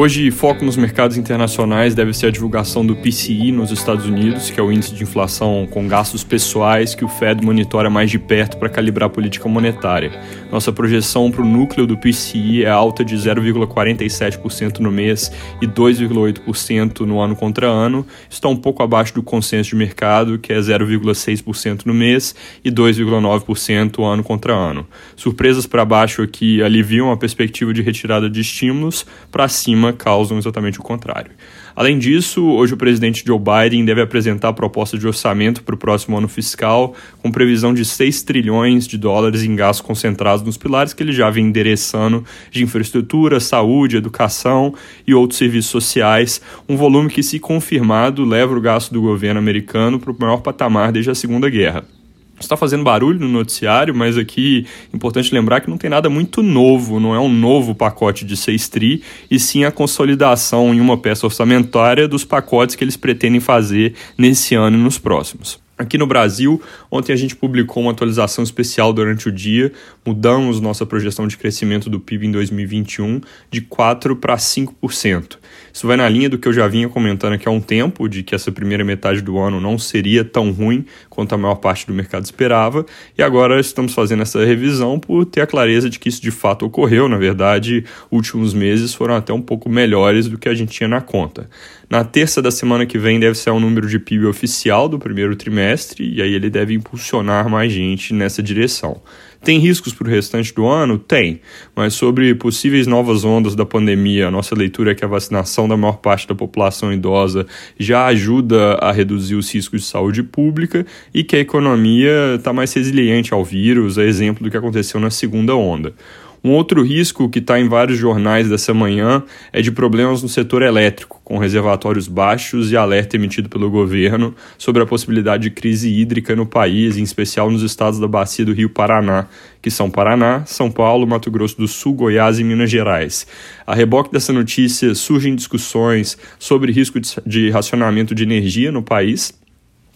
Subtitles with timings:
[0.00, 4.60] Hoje, foco nos mercados internacionais deve ser a divulgação do PCI nos Estados Unidos, que
[4.60, 8.58] é o índice de inflação com gastos pessoais que o Fed monitora mais de perto
[8.58, 10.12] para calibrar a política monetária.
[10.52, 17.00] Nossa projeção para o núcleo do PCI é alta de 0,47% no mês e 2,8%
[17.00, 18.06] no ano contra ano.
[18.30, 24.04] Está um pouco abaixo do consenso de mercado, que é 0,6% no mês e 2,9%
[24.04, 24.86] ano contra ano.
[25.16, 30.38] Surpresas para baixo aqui aliviam a perspectiva de retirada de estímulos, para cima cima causam
[30.38, 31.30] exatamente o contrário.
[31.74, 35.78] Além disso, hoje o presidente Joe Biden deve apresentar a proposta de orçamento para o
[35.78, 40.92] próximo ano fiscal, com previsão de 6 trilhões de dólares em gastos concentrados nos pilares
[40.92, 44.74] que ele já vem endereçando de infraestrutura, saúde, educação
[45.06, 49.98] e outros serviços sociais, um volume que, se confirmado, leva o gasto do governo americano
[49.98, 51.97] para o maior patamar desde a Segunda Guerra
[52.40, 56.42] está fazendo barulho no noticiário, mas aqui é importante lembrar que não tem nada muito
[56.42, 60.96] novo, não é um novo pacote de 6 tri, e sim a consolidação em uma
[60.96, 65.58] peça orçamentária dos pacotes que eles pretendem fazer nesse ano e nos próximos.
[65.78, 69.72] Aqui no Brasil, ontem a gente publicou uma atualização especial durante o dia,
[70.04, 75.38] mudamos nossa projeção de crescimento do PIB em 2021 de 4 para 5%.
[75.72, 78.22] Isso vai na linha do que eu já vinha comentando aqui há um tempo, de
[78.22, 81.94] que essa primeira metade do ano não seria tão ruim quanto a maior parte do
[81.94, 82.84] mercado esperava,
[83.16, 86.66] e agora estamos fazendo essa revisão por ter a clareza de que isso de fato
[86.66, 87.08] ocorreu.
[87.08, 91.00] Na verdade, últimos meses foram até um pouco melhores do que a gente tinha na
[91.00, 91.48] conta.
[91.90, 95.34] Na terça da semana que vem deve ser o número de PIB oficial do primeiro
[95.34, 99.00] trimestre, e aí ele deve impulsionar mais gente nessa direção.
[99.42, 100.98] Tem riscos para o restante do ano?
[100.98, 101.40] Tem,
[101.74, 105.76] mas sobre possíveis novas ondas da pandemia, a nossa leitura é que a vacinação da
[105.76, 107.46] maior parte da população idosa
[107.78, 110.84] já ajuda a reduzir os riscos de saúde pública
[111.14, 115.10] e que a economia está mais resiliente ao vírus, a exemplo do que aconteceu na
[115.10, 115.94] segunda onda.
[116.42, 119.22] Um outro risco que está em vários jornais dessa manhã
[119.52, 124.82] é de problemas no setor elétrico, com reservatórios baixos e alerta emitido pelo governo sobre
[124.82, 128.70] a possibilidade de crise hídrica no país, em especial nos estados da bacia do Rio
[128.70, 129.26] Paraná,
[129.60, 133.26] que são Paraná, São Paulo, Mato Grosso do Sul, Goiás e Minas Gerais.
[133.66, 139.36] A reboque dessa notícia surgem discussões sobre risco de racionamento de energia no país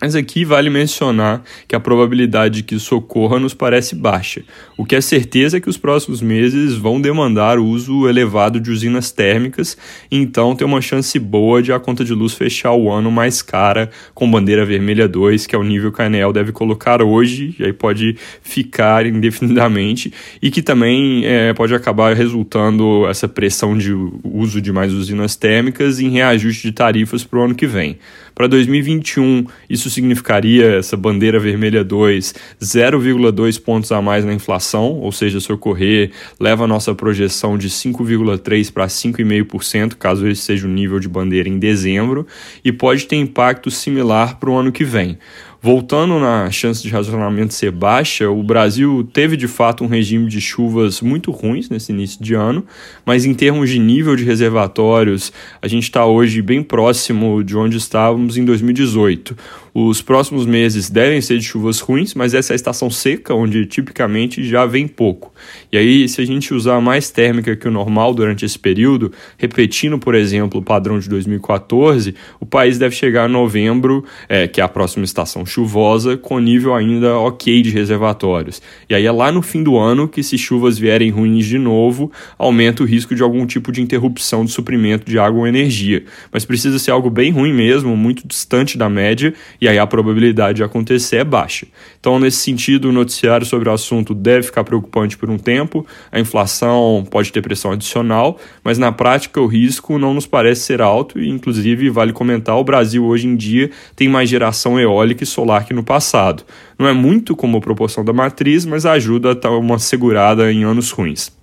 [0.00, 4.42] mas aqui vale mencionar que a probabilidade de que isso ocorra nos parece baixa.
[4.76, 8.70] O que é certeza é que os próximos meses vão demandar o uso elevado de
[8.70, 9.76] usinas térmicas,
[10.10, 13.90] então tem uma chance boa de a conta de luz fechar o ano mais cara,
[14.14, 17.64] com bandeira vermelha 2, que é o nível que a Enel deve colocar hoje, e
[17.64, 23.92] aí pode ficar indefinidamente, e que também é, pode acabar resultando essa pressão de
[24.22, 27.98] uso de mais usinas térmicas em reajuste de tarifas para o ano que vem.
[28.38, 35.12] Para 2021, isso significaria essa bandeira vermelha 2, 0,2 pontos a mais na inflação, ou
[35.12, 40.70] seja, se ocorrer, leva a nossa projeção de 5,3 para 5,5%, caso esse seja o
[40.70, 42.26] nível de bandeira em dezembro,
[42.64, 45.18] e pode ter impacto similar para o ano que vem.
[45.60, 50.40] Voltando na chance de racionamento ser baixa, o Brasil teve de fato um regime de
[50.40, 52.64] chuvas muito ruins nesse início de ano,
[53.04, 57.76] mas em termos de nível de reservatórios, a gente está hoje bem próximo de onde
[57.76, 59.36] estávamos em 2018.
[59.80, 63.64] Os próximos meses devem ser de chuvas ruins, mas essa é a estação seca, onde
[63.64, 65.32] tipicamente já vem pouco.
[65.70, 69.96] E aí, se a gente usar mais térmica que o normal durante esse período, repetindo,
[69.96, 74.64] por exemplo, o padrão de 2014, o país deve chegar em novembro, é, que é
[74.64, 78.60] a próxima estação chuvosa, com nível ainda ok de reservatórios.
[78.90, 82.10] E aí é lá no fim do ano que, se chuvas vierem ruins de novo,
[82.36, 86.02] aumenta o risco de algum tipo de interrupção de suprimento de água ou energia.
[86.32, 89.86] Mas precisa ser algo bem ruim mesmo, muito distante da média, e e aí a
[89.86, 91.66] probabilidade de acontecer é baixa.
[92.00, 96.18] Então, nesse sentido, o noticiário sobre o assunto deve ficar preocupante por um tempo, a
[96.18, 101.18] inflação pode ter pressão adicional, mas na prática o risco não nos parece ser alto
[101.18, 105.66] e, inclusive, vale comentar, o Brasil hoje em dia tem mais geração eólica e solar
[105.66, 106.44] que no passado.
[106.78, 110.90] Não é muito como proporção da matriz, mas ajuda a dar uma segurada em anos
[110.90, 111.37] ruins.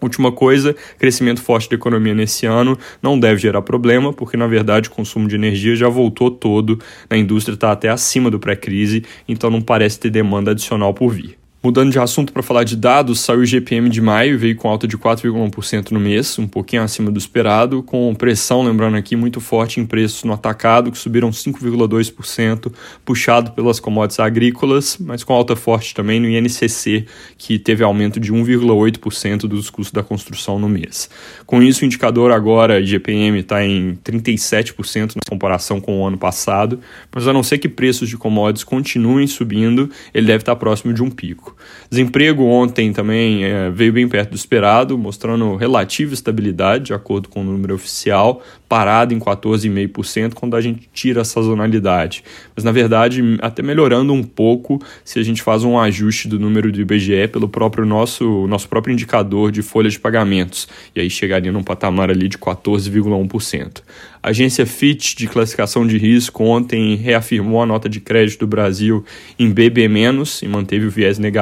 [0.00, 4.88] Última coisa, crescimento forte da economia nesse ano não deve gerar problema, porque na verdade
[4.88, 9.50] o consumo de energia já voltou todo, a indústria está até acima do pré-crise, então
[9.50, 11.39] não parece ter demanda adicional por vir.
[11.62, 14.88] Mudando de assunto para falar de dados, saiu o GPM de maio, veio com alta
[14.88, 19.78] de 4,1% no mês, um pouquinho acima do esperado, com pressão, lembrando aqui, muito forte
[19.78, 22.72] em preços no atacado, que subiram 5,2%,
[23.04, 27.04] puxado pelas commodities agrícolas, mas com alta forte também no INCC,
[27.36, 31.10] que teve aumento de 1,8% dos custos da construção no mês.
[31.44, 36.80] Com isso, o indicador agora, GPM, está em 37% na comparação com o ano passado,
[37.14, 41.02] mas a não ser que preços de commodities continuem subindo, ele deve estar próximo de
[41.02, 41.49] um pico.
[41.90, 47.40] Desemprego ontem também é, veio bem perto do esperado, mostrando relativa estabilidade, de acordo com
[47.40, 52.22] o número oficial, parado em 14,5% quando a gente tira a sazonalidade.
[52.54, 56.70] Mas, na verdade, até melhorando um pouco se a gente faz um ajuste do número
[56.70, 60.68] do IBGE pelo próprio nosso, nosso próprio indicador de folha de pagamentos.
[60.94, 63.82] E aí chegaria num patamar ali de 14,1%.
[64.22, 69.02] A agência Fitch de classificação de risco ontem reafirmou a nota de crédito do Brasil
[69.38, 69.80] em BB-
[70.42, 71.39] e manteve o viés negativo,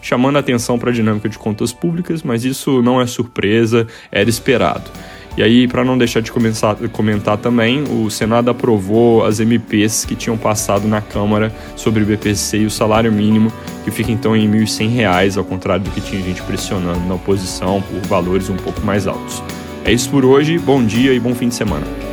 [0.00, 4.28] chamando a atenção para a dinâmica de contas públicas, mas isso não é surpresa, era
[4.28, 4.90] esperado.
[5.36, 10.14] E aí, para não deixar de começar, comentar também, o Senado aprovou as MPs que
[10.14, 13.52] tinham passado na Câmara sobre o BPC e o salário mínimo,
[13.84, 17.82] que fica então em R$ 1.100, ao contrário do que tinha gente pressionando na oposição
[17.82, 19.42] por valores um pouco mais altos.
[19.84, 22.03] É isso por hoje, bom dia e bom fim de semana.